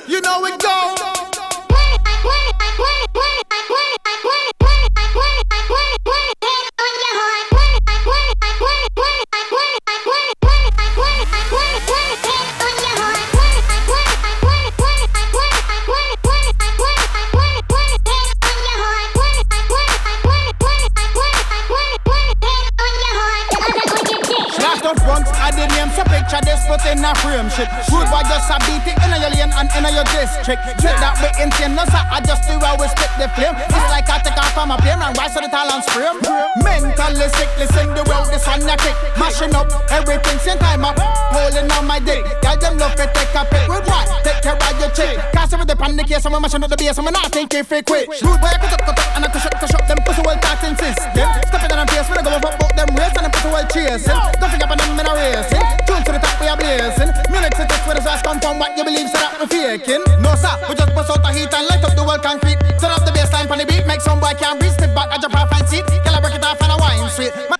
You 0.07 0.19
know 0.21 0.45
it 0.45 0.59
goes. 0.59 1.08
A 27.03 27.15
frame 27.15 27.49
shit. 27.49 27.69
Rude 27.91 28.09
boy 28.11 28.23
just 28.27 28.51
a 28.51 28.57
beat 28.65 28.83
it 28.85 28.97
in 28.99 29.09
your 29.15 29.38
lane 29.49 29.69
and 29.73 29.85
in 29.85 29.93
your 29.93 30.05
district. 30.05 30.61
Trick 30.79 30.97
that 31.01 31.17
we 31.21 31.29
insane, 31.41 31.75
no 31.75 31.85
sir, 31.85 32.01
I 32.09 32.21
just 32.21 32.45
do 32.45 32.57
how 32.59 32.77
we 32.77 32.87
split 32.89 33.11
the 33.17 33.27
flame. 33.33 33.55
It's 33.57 33.89
like 33.89 34.09
I 34.09 34.19
take 34.21 34.37
off 34.37 34.53
from 34.53 34.71
a 34.71 34.77
plane 34.77 35.01
and 35.01 35.13
rise 35.17 35.33
to 35.33 35.41
the 35.41 35.49
talent 35.49 35.83
stream. 35.89 36.21
Mentally 36.61 37.27
sick, 37.35 37.49
listen 37.57 37.93
the 37.93 38.03
world, 38.05 38.29
this 38.29 38.45
one 38.45 38.61
ya 38.65 38.75
kick. 38.77 38.95
Mashing 39.17 39.53
up 39.55 39.69
everything, 39.91 40.37
same 40.39 40.59
time 40.59 40.85
up. 40.85 40.97
Holding 41.33 41.69
on 41.71 41.85
my 41.85 41.99
dick. 41.99 42.23
Girl, 42.41 42.57
them 42.57 42.77
love 42.77 42.95
to 42.95 43.05
take 43.13 43.33
a 43.35 43.43
pic. 43.49 43.65
With 43.69 43.85
what? 43.87 44.07
Take 44.23 44.41
care 44.43 44.57
of 44.57 44.75
your 44.79 44.91
chick. 44.93 45.17
Cause 45.33 45.53
if 45.53 45.61
the 45.65 45.75
panic 45.75 46.07
case, 46.07 46.25
I'm 46.25 46.35
mashing 46.41 46.63
up 46.63 46.69
the 46.69 46.77
bass, 46.77 46.97
I'm 46.97 47.05
not 47.09 47.31
thinking 47.31 47.63
fake 47.63 47.85
quick. 47.85 48.07
Rude 48.21 48.39
boy, 48.39 48.51
I 48.51 48.57
cut 48.61 48.73
up, 48.73 48.81
cut 48.85 48.99
up, 48.99 49.15
and 49.15 49.25
I 49.25 49.27
push 49.29 49.45
up, 49.45 49.55
push 49.59 49.73
up. 49.73 49.83
Them 49.87 49.97
pussy 50.05 50.21
well 50.25 50.37
talking 50.39 50.75
system. 50.77 51.27
Step 51.49 51.63
it 51.65 51.71
on 51.73 51.85
them 51.85 51.87
face, 51.89 52.07
we 52.09 52.21
go 52.21 52.29
over 52.29 52.53
both 52.59 52.75
them 52.75 52.89
race 52.95 53.15
and 53.17 53.25
them 53.25 53.33
pussy 53.33 53.49
well 53.49 53.67
chasing. 53.67 54.19
Don't 54.39 54.51
forget 54.51 54.67
about 54.67 54.77
them 54.77 54.99
in 54.99 55.05
a 55.05 55.13
racing. 55.13 55.65
Tune 55.87 56.03
to 56.05 56.11
the 56.13 56.21
top, 56.21 56.37
we 56.39 56.47
are 56.47 56.57
blazing. 56.57 57.11
To 57.49 57.65
this, 57.65 57.81
where 57.87 57.95
the 57.95 58.03
ass 58.05 58.21
come 58.21 58.39
from, 58.39 58.59
what 58.59 58.77
you 58.77 58.83
believe, 58.83 59.09
so 59.09 59.17
that 59.17 59.38
we 59.39 59.47
faking. 59.47 60.03
No, 60.19 60.35
sir, 60.35 60.51
we 60.67 60.75
just 60.75 60.93
bust 60.93 61.09
out 61.09 61.21
the 61.21 61.31
heat 61.31 61.53
and 61.53 61.67
light 61.67 61.83
up 61.83 61.95
the 61.95 62.03
world 62.03 62.23
concrete. 62.23 62.59
Turn 62.79 62.91
up 62.91 63.05
the 63.05 63.11
bassline 63.11 63.49
on 63.49 63.57
the 63.57 63.65
beat, 63.65 63.85
make 63.85 64.01
some 64.01 64.19
boy 64.19 64.33
can't 64.37 64.59
breathe. 64.59 64.73
Step 64.73 64.93
back, 64.95 65.09
I 65.09 65.17
jump 65.17 65.35
off 65.35 65.51
and 65.51 65.67
seat. 65.67 65.85
Girl, 65.85 66.15
I 66.15 66.21
break 66.21 66.35
it 66.35 66.43
off 66.43 66.61
and 66.61 66.71
I 66.71 66.75
wine 66.75 67.09
sweet. 67.11 67.58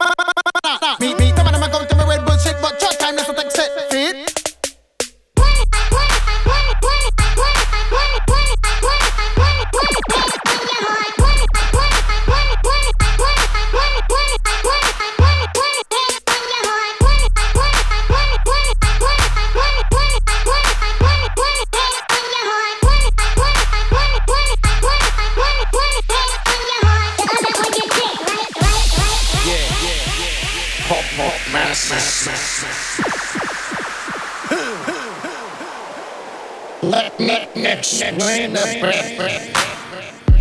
Nick, 36.82 37.20
Nick, 37.20 37.56
Nick, 37.58 37.84
Nick, 38.00 38.52
Nick, 38.52 39.54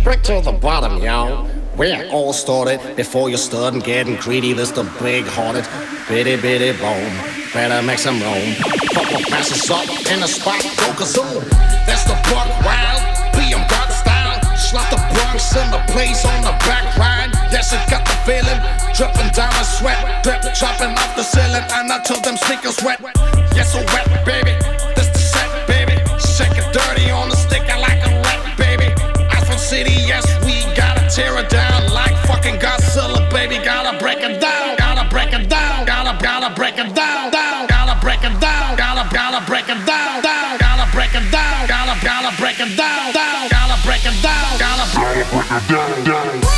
Brick 0.05 0.23
to 0.23 0.39
the 0.39 0.57
bottom, 0.61 0.97
yo. 1.03 1.43
Where 1.75 2.09
all 2.11 2.31
started 2.31 2.95
before 2.95 3.29
you 3.29 3.35
started 3.35 3.83
getting 3.83 4.15
greedy. 4.15 4.53
This 4.53 4.71
the 4.71 4.83
big 5.01 5.25
hearted, 5.25 5.67
bitty 6.07 6.37
bitty 6.41 6.79
bone. 6.79 7.11
Better 7.51 7.85
make 7.85 7.99
some 7.99 8.21
room. 8.21 8.55
Couple 8.95 9.19
passes 9.27 9.69
up 9.69 9.83
in 10.07 10.21
the 10.21 10.27
spot, 10.27 10.63
go 10.79 10.87
kazoom. 10.95 11.43
That's 11.83 12.05
the 12.05 12.15
buck 12.31 12.47
wild, 12.63 13.03
BM 13.35 13.67
got 13.67 13.91
style. 13.91 14.39
Slap 14.55 14.89
the 14.91 14.99
Bronx 15.11 15.55
in 15.55 15.69
the 15.71 15.83
place 15.91 16.23
on 16.23 16.41
the 16.43 16.55
back 16.63 16.97
line. 16.97 17.31
Yes, 17.51 17.73
it 17.73 17.83
got 17.91 18.07
the 18.07 18.15
feeling. 18.23 18.59
Dripping 18.95 19.31
down 19.35 19.51
a 19.59 19.65
sweat, 19.65 20.23
drip 20.23 20.39
dropping 20.55 20.95
off 20.95 21.15
the 21.17 21.23
ceiling. 21.23 21.67
And 21.75 21.91
I 21.91 22.01
told 22.03 22.23
them 22.23 22.37
sneakers 22.37 22.81
wet. 22.81 23.01
Yes, 23.55 23.73
so 23.73 23.83
wet, 23.91 24.25
baby. 24.25 24.78
City, 29.69 30.01
yes, 30.09 30.25
we 30.43 30.65
gotta 30.73 31.05
tear 31.13 31.37
it 31.37 31.47
down 31.47 31.93
like 31.93 32.17
fucking 32.25 32.55
Godzilla, 32.55 33.21
baby. 33.29 33.63
Gotta 33.63 33.99
break 33.99 34.17
it 34.17 34.41
down, 34.41 34.75
gotta 34.77 35.07
break 35.11 35.31
it 35.31 35.47
down, 35.47 35.85
gotta 35.85 36.17
gotta 36.23 36.55
break 36.55 36.79
it 36.79 36.95
down, 36.95 37.29
down, 37.29 37.67
gotta 37.67 38.01
break 38.01 38.23
it 38.23 38.33
down, 38.41 38.75
gotta 38.75 39.07
gotta 39.13 39.45
break 39.45 39.69
it 39.69 39.85
down, 39.85 40.23
down, 40.23 40.57
gotta 40.57 40.91
break 40.91 41.13
it 41.13 41.31
down, 41.31 41.67
gotta 41.67 42.03
gotta 42.03 42.35
break 42.41 42.59
it 42.59 42.75
down, 42.75 43.13
down, 43.13 43.47
gotta 43.47 43.77
break 43.85 44.05
it 44.09 44.17
down, 44.23 44.57
gotta 44.57 44.85
break 44.97 45.27
it 45.27 45.69
down, 45.69 46.03
down. 46.03 46.48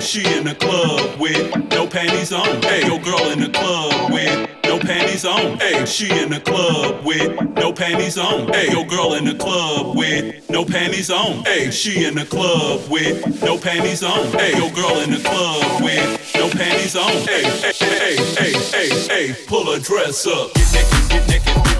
She 0.00 0.20
in 0.36 0.44
the 0.44 0.54
club 0.54 1.18
with 1.18 1.54
no 1.70 1.86
panties 1.86 2.32
on. 2.32 2.62
Hey, 2.62 2.86
yo, 2.86 2.98
girl 2.98 3.30
in 3.30 3.40
the 3.40 3.48
club 3.48 4.12
with 4.12 4.50
no 4.64 4.78
panties 4.78 5.24
on. 5.24 5.58
Hey, 5.58 5.84
she 5.86 6.10
in 6.10 6.30
the 6.30 6.40
club 6.40 7.04
with 7.04 7.40
no 7.56 7.72
panties 7.72 8.18
on. 8.18 8.52
Hey, 8.52 8.70
yo, 8.70 8.84
girl 8.84 9.14
in 9.14 9.24
the 9.24 9.34
club 9.34 9.96
with 9.96 10.48
no 10.50 10.64
panties 10.64 11.10
on. 11.10 11.44
Hey, 11.44 11.70
she 11.70 12.04
in 12.04 12.14
the 12.14 12.26
club 12.26 12.88
with 12.90 13.42
no 13.42 13.56
panties 13.58 14.02
on. 14.02 14.26
Hey, 14.32 14.52
yo, 14.58 14.70
girl 14.70 15.00
in 15.00 15.10
the 15.10 15.20
club 15.20 15.82
with 15.82 16.34
no 16.34 16.50
panties 16.50 16.96
on. 16.96 17.10
Hey, 17.26 17.42
hey, 17.42 17.72
hey, 17.72 18.16
hey, 18.16 18.52
hey, 18.52 19.06
hey, 19.08 19.46
pull 19.46 19.72
her 19.72 19.80
dress 19.80 20.26
up. 20.26 20.52
Get 20.54 20.72
naked, 20.72 21.08
get 21.10 21.28
naked, 21.28 21.73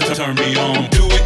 naked, 0.00 0.08
t- 0.08 0.14
t- 0.14 0.24
turn 0.24 0.34
me 0.36 0.56
on. 0.56 0.88
Do 0.90 1.06
it, 1.06 1.19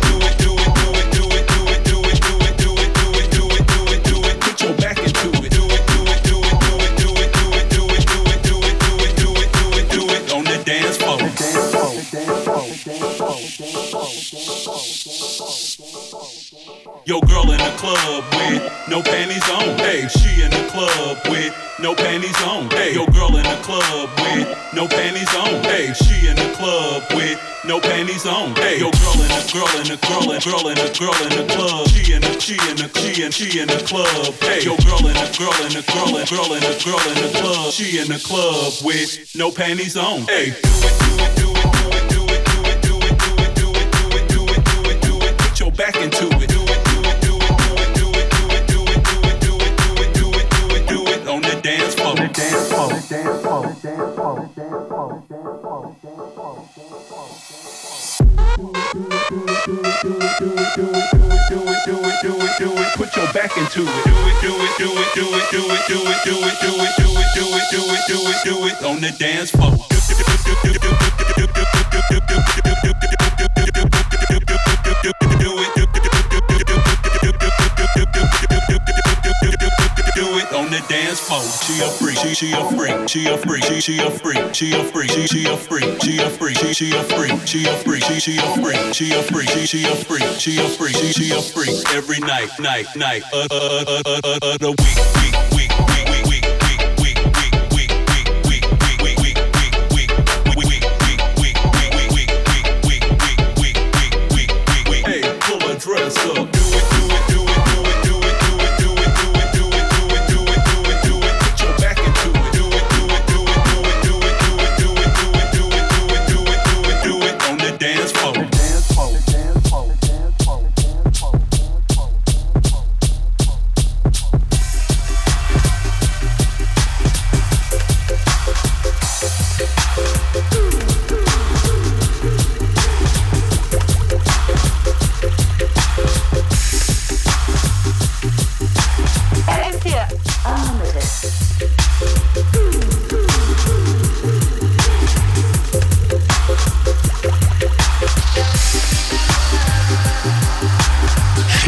Yo, 17.07 17.21
girl 17.21 17.53
in 17.53 17.59
the 17.59 17.75
club 17.77 18.25
with 18.33 18.65
no 18.89 19.03
panties 19.03 19.45
on. 19.53 19.77
Hey, 19.77 20.09
she 20.09 20.41
in 20.41 20.49
the 20.49 20.65
club 20.73 21.21
with 21.29 21.53
no 21.79 21.95
panties 21.95 22.41
on. 22.49 22.71
Hey, 22.71 22.95
yo, 22.95 23.05
girl 23.13 23.37
in 23.37 23.45
the 23.45 23.61
club 23.61 24.09
with 24.25 24.49
no 24.73 24.89
panties 24.89 25.29
on. 25.37 25.61
Hey, 25.69 25.93
she 25.93 26.29
in 26.29 26.37
the 26.37 26.49
club 26.57 27.05
with 27.13 27.37
no 27.69 27.79
panties 27.79 28.25
on. 28.25 28.57
Hey, 28.57 28.81
yo, 28.81 28.89
girl 28.89 29.21
in 29.21 29.29
the 29.29 29.45
girl 29.53 29.69
in 29.77 29.85
the 29.85 30.01
girl 30.01 30.33
in 30.33 30.41
girl 30.41 30.65
in 30.73 30.81
the 30.81 30.89
girl 30.97 31.13
in 31.29 31.33
the 31.37 31.45
club. 31.53 31.89
She 31.93 32.15
in 32.15 32.23
the 32.23 32.41
she 32.41 32.57
in 32.73 32.77
the 32.81 32.89
she 32.97 33.23
in 33.23 33.31
she 33.33 33.61
in 33.61 33.69
the 33.69 33.85
club. 33.85 34.33
Hey, 34.41 34.65
yo, 34.65 34.73
girl 34.89 35.05
in 35.05 35.13
the 35.13 35.29
girl 35.37 35.53
in 35.61 35.77
the 35.77 35.85
girl 35.85 36.09
in 36.17 36.25
girl 36.25 36.57
in 36.57 36.65
the 36.65 36.73
girl 36.81 37.05
in 37.05 37.21
the 37.21 37.31
club. 37.37 37.69
She 37.69 38.01
in 38.01 38.09
the 38.09 38.21
club 38.25 38.73
with 38.81 39.29
no 39.37 39.53
panties 39.53 39.99
on. 39.99 40.25
Hey, 40.25 40.57
do 40.57 40.73
it, 40.73 40.97
do 41.05 41.13
it, 41.21 41.37
do 41.37 41.53
it, 41.53 42.05
do 42.09 42.23
it, 42.33 42.45
do 42.49 42.65
it, 42.65 42.81
do 42.81 42.97
it, 42.97 43.21
do 43.21 43.37
it, 43.45 43.53
do 43.61 43.69
it, 43.69 44.25
do 44.25 44.41
it, 44.49 44.65
do 44.65 44.81
it, 44.89 45.01
do 45.05 45.15
it. 45.21 45.37
Put 45.37 45.61
your 45.61 45.73
back 45.73 45.97
into 46.01 46.33
it. 46.41 46.54
Dance 53.09 53.43
floor. 53.43 53.63
The 53.63 53.89
dance 53.89 54.15
floor. 54.15 54.53
The 54.55 54.61
dance 54.61 54.89
floor. 54.89 55.09
The 55.19 55.37
dance 55.37 55.61
floor. 55.61 55.95
The 55.95 56.09
dance 56.09 57.05
floor. 57.09 57.29
The 57.35 57.53
dance 57.53 57.79
floor. 57.81 58.85
Put 62.97 63.17
your 63.17 63.33
back 63.33 63.57
into 63.57 63.83
it. 63.83 64.05
Do 64.05 64.13
it, 64.15 64.37
do 64.41 64.53
it, 64.55 64.79
do 64.79 64.87
it, 64.87 65.15
do 65.15 65.25
it, 65.35 65.51
do 65.51 65.61
it, 65.65 65.87
do 65.87 66.01
it, 66.05 66.23
do 66.25 66.37
it, 66.41 66.59
do 66.63 66.75
it, 66.81 66.97
do 66.97 67.11
it, 67.11 67.31
do 67.35 67.47
it, 67.53 67.67
do 67.69 67.83
it, 67.89 68.03
do 68.09 68.19
it, 68.29 68.45
do 68.45 68.55
it 68.67 68.85
on 68.85 69.01
the 69.01 69.11
dance 69.19 69.51
floor. 69.51 69.94
Dance 81.15 81.29
floor. 81.29 81.43
She 81.65 81.83
a 81.83 81.89
freak, 81.89 82.19
she 82.19 82.35
she 82.35 82.53
a 82.53 82.65
freak, 82.71 83.09
she 83.09 83.27
a 83.27 83.39
freak, 83.39 83.65
she 83.65 83.81
she 83.81 83.99
a 83.99 84.11
freak, 84.11 84.55
she 84.55 84.73
a 84.73 84.85
freak, 84.85 85.11
she 85.11 85.27
she 85.27 85.47
a 85.47 85.57
freak, 85.57 86.03
she 86.03 86.19
a 86.19 86.31
freak, 86.31 86.57
she 86.57 86.73
she 86.73 86.91
a 86.91 87.03
freak, 87.03 87.47
she 87.47 87.65
a 87.67 87.73
freak, 87.73 88.03
she 88.03 88.21
she 88.21 88.37
a 88.39 88.43
freak, 88.61 88.95
she 88.95 89.13
a 89.13 89.23
freak, 89.23 89.49
she 89.49 89.67
she 89.67 89.85
a 89.85 89.95
freak, 89.95 90.41
she 90.41 90.59
a 90.59 90.69
freak, 90.69 90.97
she 90.97 91.13
she 91.13 91.31
a 91.33 91.41
freak. 91.41 91.95
Every 91.95 92.21
night, 92.21 92.49
night, 92.59 92.87
night, 92.97 93.23
uh, 93.33 93.47
uh, 93.51 93.55
uh, 93.55 93.85
uh, 93.87 94.03
uh, 94.07 94.21
uh, 94.25 94.39
uh, 94.43 94.59
the 94.59 94.71
week, 94.71 94.99
week, 95.23 95.44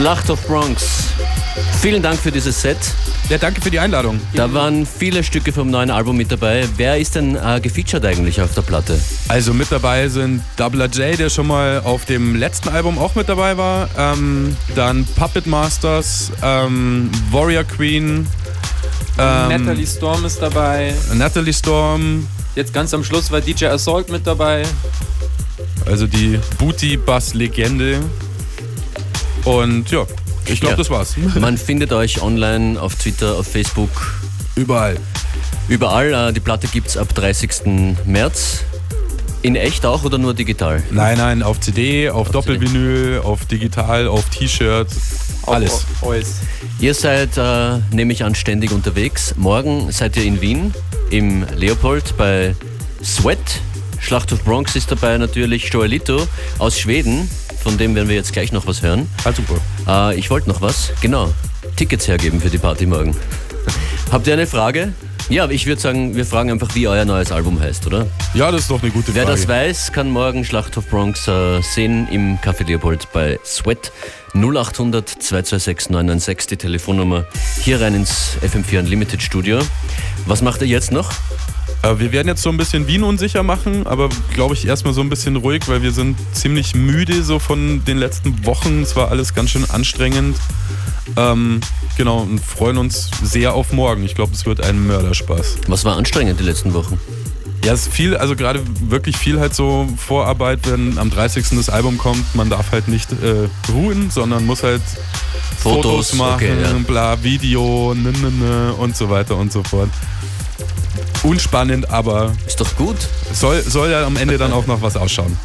Schlacht 0.07 0.31
of 0.31 0.41
Bronx. 0.47 1.09
Vielen 1.83 2.01
Dank 2.01 2.21
für 2.21 2.31
dieses 2.31 2.63
Set. 2.63 2.77
Ja, 3.29 3.39
danke 3.39 3.61
für 3.61 3.73
die 3.73 3.81
Einladung. 3.81 4.21
Da 4.35 4.55
waren 4.55 4.87
viele 4.87 5.25
Stücke 5.25 5.53
vom 5.53 5.69
neuen 5.69 5.91
Album 5.91 6.17
mit 6.17 6.31
dabei. 6.31 6.69
Wer 6.77 6.97
ist 6.99 7.17
denn 7.17 7.35
äh, 7.35 7.61
gefeatured 7.61 8.05
eigentlich 8.05 8.41
auf 8.41 8.55
der 8.55 8.63
Platte? 8.63 9.01
Also 9.27 9.53
mit 9.53 9.73
dabei 9.73 10.09
sind 10.09 10.45
Double 10.57 10.83
J, 10.83 11.19
der 11.19 11.29
schon 11.29 11.49
mal 11.49 11.81
auf 11.81 12.05
dem 12.05 12.37
letzten 12.37 12.69
Album 12.69 13.01
auch 13.01 13.17
mit 13.17 13.29
dabei 13.29 13.57
war. 13.57 13.89
Ähm, 13.99 14.57
dann 14.77 15.05
Puppet 15.17 15.49
Masters, 15.49 16.31
ähm, 16.41 17.11
Warrior 17.33 17.65
Queen. 17.65 18.29
Ähm, 19.19 19.49
Natalie 19.49 19.89
Storm 19.89 20.25
ist 20.25 20.41
dabei. 20.41 20.95
Natalie 21.15 21.53
Storm. 21.53 22.29
Jetzt 22.55 22.73
ganz 22.73 22.95
am 22.95 23.03
Schluss 23.03 23.33
war 23.33 23.41
DJ 23.41 23.65
Assault 23.67 24.09
mit 24.09 24.25
dabei. 24.25 24.63
Also 25.85 26.07
die 26.07 26.39
Booty-Bass-Legende. 26.59 27.99
Und 29.47 29.91
ja, 29.91 30.05
ich 30.47 30.61
glaube, 30.61 30.73
Ja. 30.75 30.77
das 30.77 30.91
war's. 30.91 31.15
Man 31.41 31.57
findet 31.57 31.93
euch 31.93 32.21
online 32.21 32.81
auf 32.81 32.97
Twitter, 32.97 33.37
auf 33.37 33.47
Facebook. 33.47 33.91
Überall. 34.57 34.97
Überall. 35.69 36.13
Äh, 36.13 36.33
die 36.33 36.41
Platte 36.41 36.67
gibt 36.67 36.89
es 36.89 36.97
ab 36.97 37.15
30. 37.15 37.97
März. 38.05 38.65
In 39.43 39.55
echt 39.55 39.87
auch 39.87 40.03
oder 40.03 40.19
nur 40.19 40.35
digital? 40.35 40.83
Nein, 40.91 41.19
nein, 41.19 41.43
auf 41.43 41.61
CD, 41.61 42.11
auf, 42.11 42.31
Doppelvinyl, 42.31 43.21
auf 43.23 43.45
digital, 43.45 44.09
auf 44.09 44.25
T-Shirt, 44.31 44.89
alles. 45.47 45.85
Alles. 46.03 46.37
Ihr 46.81 46.95
seid, 46.95 47.37
äh, 47.37 47.79
nehme 47.93 48.13
ich 48.13 48.25
an, 48.25 48.35
ständig 48.35 48.73
unterwegs. 48.73 49.35
Morgen 49.37 49.93
seid 49.93 50.17
ihr 50.17 50.25
in 50.25 50.41
Wien 50.41 50.75
im 51.11 51.45
Leopold 51.55 52.17
bei 52.17 52.57
Sweat. 53.05 53.61
Schlacht 54.01 54.33
of 54.33 54.43
Bronx 54.43 54.75
ist 54.75 54.91
dabei 54.91 55.17
natürlich 55.19 55.69
Joelito 55.69 56.27
aus 56.59 56.81
Schweden. 56.81 57.31
Von 57.67 57.79
dem 57.79 57.97
werden 57.97 58.09
wir 58.09 58.15
jetzt 58.15 58.33
gleich 58.33 58.53
noch 58.53 58.69
was 58.69 58.81
hören. 58.83 59.09
Ah, 59.25 59.33
super. 59.33 59.57
Äh, 60.13 60.17
ich 60.17 60.31
wollte 60.31 60.49
noch 60.49 60.61
was. 60.61 60.93
Genau. 61.01 61.35
Tickets 61.75 62.07
hergeben 62.07 62.41
für 62.41 62.49
die 62.49 62.59
Party 62.59 62.87
morgen. 62.87 63.13
Habt 64.13 64.29
ihr 64.29 64.35
eine 64.35 64.47
Frage? 64.47 64.93
Ja, 65.29 65.51
ich 65.51 65.67
würde 65.67 65.81
sagen, 65.81 66.15
wir 66.15 66.25
fragen 66.25 66.53
einfach, 66.53 66.73
wie 66.77 66.87
euer 66.87 67.05
neues 67.05 67.33
Album 67.33 67.59
heißt, 67.59 67.85
oder? 67.89 68.07
Ja, 68.35 68.53
das 68.53 68.61
ist 68.61 68.71
doch 68.71 68.81
eine 68.81 68.93
gute 68.93 69.13
Wer 69.17 69.25
Frage. 69.25 69.37
das 69.37 69.49
weiß, 69.49 69.93
kann 69.93 70.11
morgen 70.11 70.45
Schlacht 70.45 70.79
of 70.79 70.87
Bronx 70.87 71.27
äh, 71.27 71.61
sehen 71.61 72.07
im 72.13 72.39
Café 72.39 72.65
Leopold 72.65 73.09
bei 73.13 73.37
Sweat. 73.45 73.91
0800 74.33 75.09
226 75.09 75.91
996, 75.91 76.47
die 76.47 76.57
Telefonnummer 76.59 77.25
hier 77.63 77.81
rein 77.81 77.97
ins 77.97 78.37
FM4 78.43 78.79
Unlimited 78.79 79.21
Studio. 79.21 79.59
Was 80.27 80.41
macht 80.41 80.61
ihr 80.61 80.69
jetzt 80.69 80.93
noch? 80.93 81.11
Äh, 81.87 81.99
Wir 81.99 82.13
werden 82.13 82.29
jetzt 82.29 82.43
so 82.43 82.51
ein 82.51 82.57
bisschen 82.57 82.87
Wien 82.87 83.03
unsicher 83.03 83.43
machen, 83.43 83.87
aber 83.87 84.09
glaube 84.35 84.55
ich 84.55 84.67
erstmal 84.67 84.93
so 84.93 85.01
ein 85.01 85.09
bisschen 85.09 85.37
ruhig, 85.37 85.63
weil 85.67 85.83
wir 85.83 85.93
sind 85.93 86.17
ziemlich 86.33 86.75
müde 86.75 87.23
so 87.23 87.39
von 87.39 87.85
den 87.85 87.99
letzten 87.99 88.45
Wochen. 88.45 88.83
Es 88.83 88.97
war 88.97 89.11
alles 89.11 89.35
ganz 89.35 89.51
schön 89.51 89.69
anstrengend. 89.71 90.37
Ähm, 91.17 91.61
genau, 91.97 92.21
und 92.21 92.41
freuen 92.41 92.79
uns 92.79 93.11
sehr 93.23 93.55
auf 93.55 93.73
morgen. 93.73 94.05
Ich 94.05 94.15
glaube, 94.15 94.33
es 94.35 94.45
wird 94.47 94.63
ein 94.65 94.87
Mörderspaß. 94.87 95.59
Was 95.69 95.85
war 95.85 95.97
anstrengend 95.97 96.41
die 96.41 96.45
letzten 96.45 96.75
Wochen? 96.75 97.01
Ja, 97.65 97.73
es 97.73 97.87
ist 97.87 97.93
viel, 97.93 98.17
also 98.17 98.37
gerade 98.37 98.61
wirklich 98.89 99.17
viel 99.17 99.41
halt 99.41 99.55
so 99.55 99.89
Vorarbeit, 99.97 100.61
wenn 100.71 100.99
am 100.99 101.11
30. 101.11 101.47
das 101.57 101.69
Album 101.69 101.99
kommt. 101.99 102.35
Man 102.35 102.51
darf 102.51 102.73
halt 102.73 102.89
nicht 102.89 103.11
äh, 103.13 103.49
ruhen, 103.73 104.11
sondern 104.11 104.47
muss 104.47 104.63
halt 104.63 104.83
Fotos, 105.59 106.11
Fotos, 106.11 106.15
machen, 106.15 106.35
okay, 106.35 106.63
ja. 106.63 106.73
bla, 106.87 107.23
Video, 107.23 107.95
ne, 107.95 108.13
ne, 108.13 108.31
ne, 108.31 108.75
und 108.75 108.97
so 108.97 109.11
weiter 109.11 109.37
und 109.37 109.53
so 109.53 109.63
fort. 109.65 109.89
Unspannend, 111.23 111.91
aber 111.91 112.33
Ist 112.47 112.61
doch 112.61 112.77
gut. 112.77 112.97
soll, 113.33 113.63
soll 113.63 113.91
ja 113.91 114.05
am 114.07 114.17
Ende 114.17 114.39
dann 114.39 114.53
auch 114.53 114.67
noch 114.67 114.83
was 114.83 114.97
ausschauen. 114.97 115.37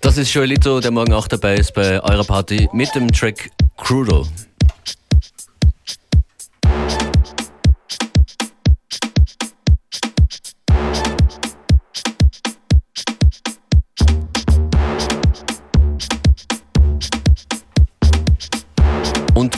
Das 0.00 0.18
ist 0.18 0.34
Joelito, 0.34 0.80
der 0.80 0.90
morgen 0.90 1.12
auch 1.14 1.28
dabei 1.28 1.54
ist 1.54 1.72
bei 1.74 2.00
eurer 2.02 2.24
Party 2.24 2.68
mit 2.72 2.94
dem 2.94 3.10
Track 3.10 3.50
Crudo. 3.76 4.26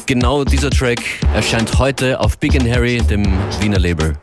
Genau 0.06 0.44
dieser 0.44 0.70
Track 0.70 1.00
erscheint 1.34 1.78
heute 1.78 2.20
auf 2.20 2.38
Big 2.38 2.54
and 2.54 2.70
Harry, 2.70 2.98
dem 2.98 3.24
Wiener 3.60 3.78
Label. 3.78 4.16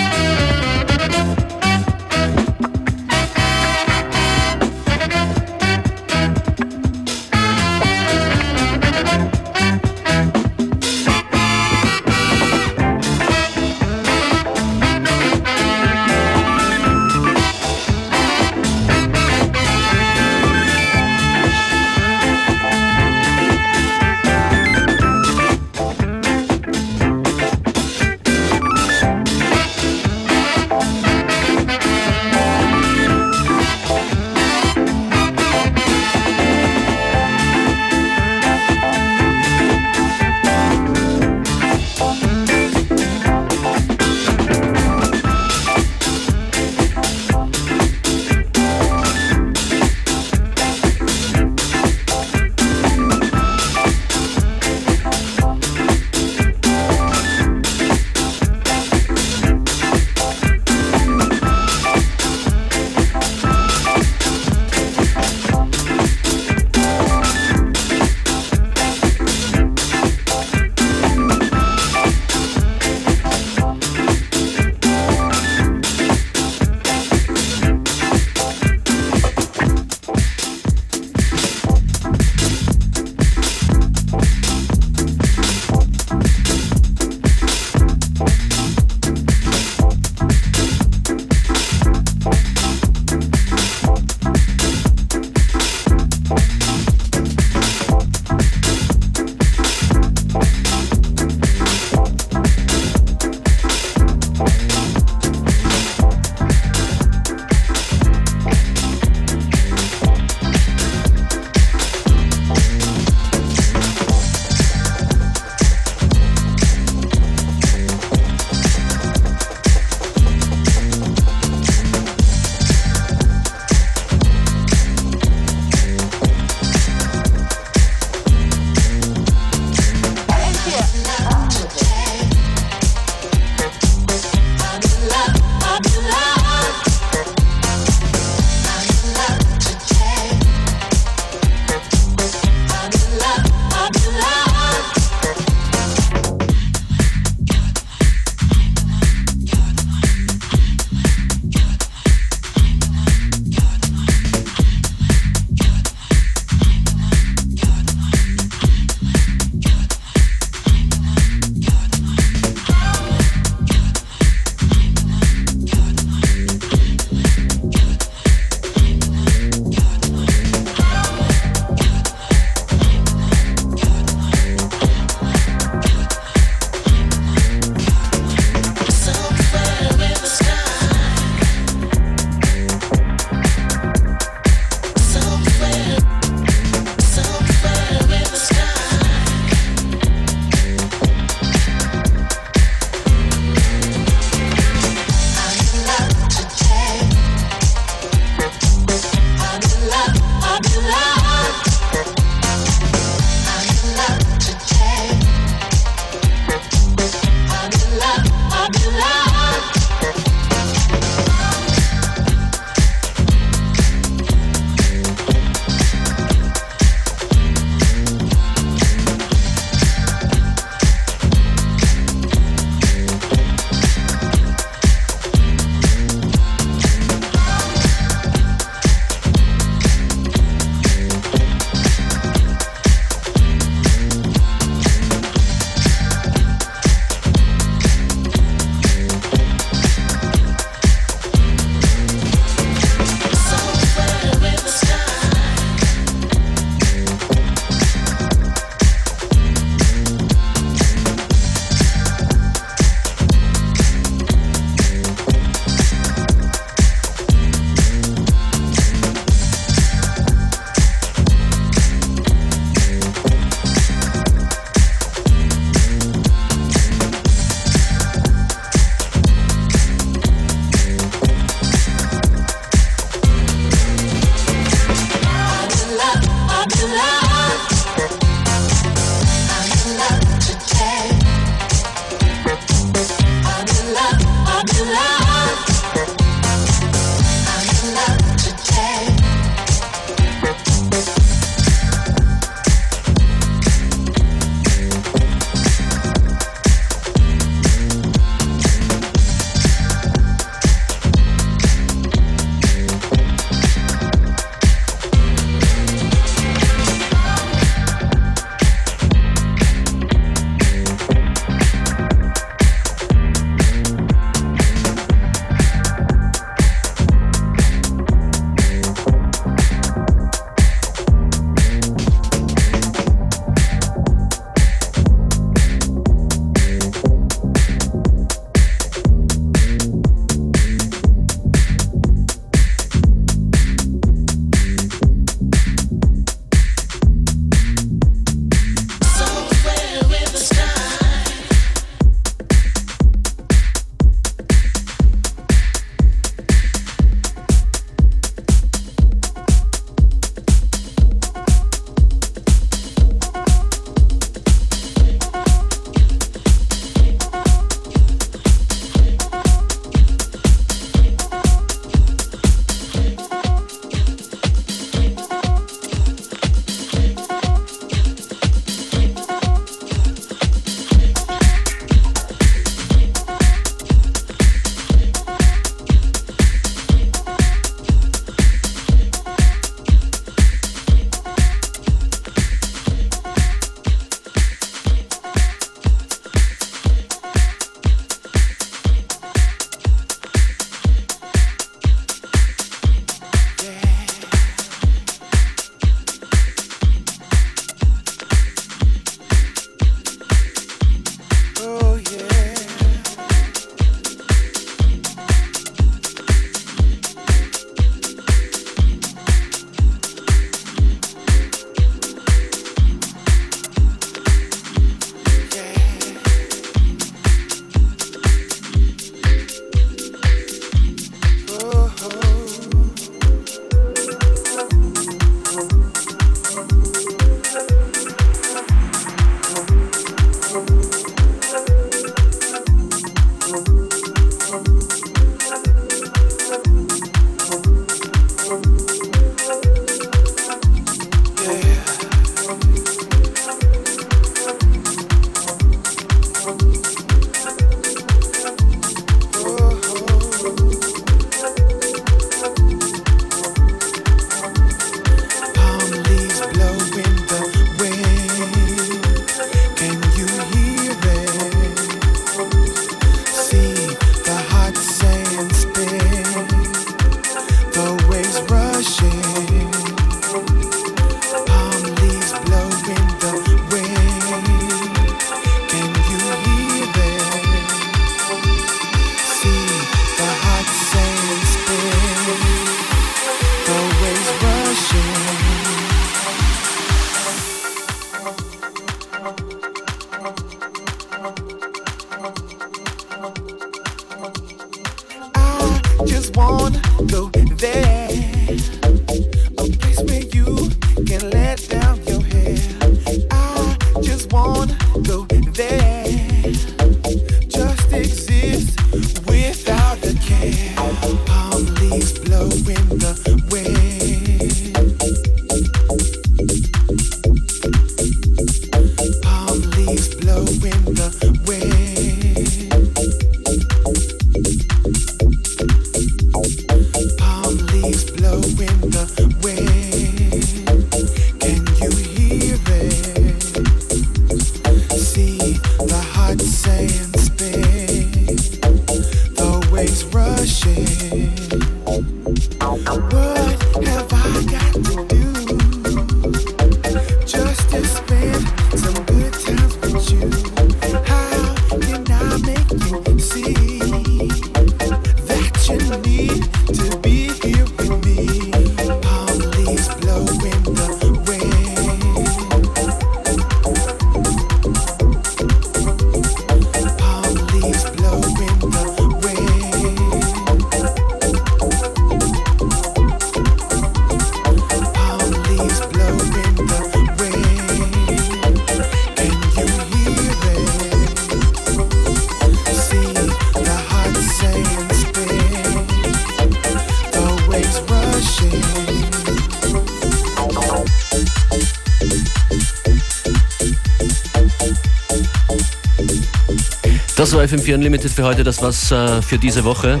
FM4 597.44 597.74
Unlimited 597.74 598.10
für 598.10 598.24
heute. 598.24 598.42
Das 598.42 598.62
war's 598.62 598.90
äh, 598.90 599.20
für 599.20 599.38
diese 599.38 599.64
Woche. 599.64 600.00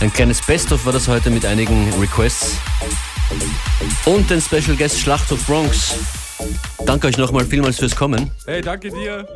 Ein 0.00 0.12
kleines 0.12 0.40
Best-of 0.40 0.86
war 0.86 0.92
das 0.92 1.08
heute 1.08 1.28
mit 1.28 1.44
einigen 1.44 1.92
Requests. 2.00 2.56
Und 4.06 4.30
den 4.30 4.40
Special 4.40 4.76
Guest 4.76 4.98
Schlachthof 4.98 5.44
Bronx. 5.46 5.96
Danke 6.86 7.08
euch 7.08 7.18
nochmal 7.18 7.44
vielmals 7.44 7.78
fürs 7.78 7.94
Kommen. 7.94 8.30
Hey, 8.46 8.62
danke 8.62 8.90
dir. 8.90 9.26